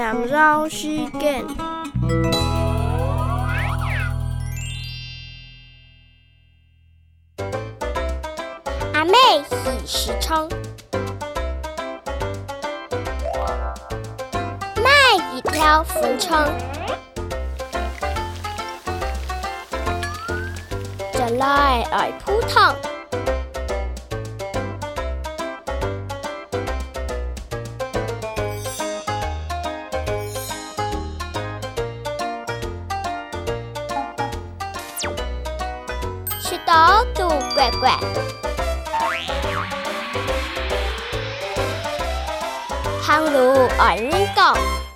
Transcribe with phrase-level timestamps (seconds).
[0.00, 1.44] 绕时间。
[8.94, 9.12] 阿妹
[9.46, 10.48] 喜时昌，
[14.76, 14.90] 卖
[15.34, 16.48] 一条粉肠，
[21.12, 22.74] 再来爱铺汤。
[36.66, 37.96] 刀刀怪怪，
[43.02, 44.89] 汤炉咬紧口。